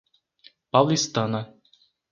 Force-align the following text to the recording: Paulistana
Paulistana 0.73 1.41